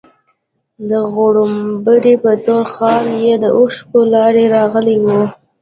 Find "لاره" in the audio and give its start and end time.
4.13-4.43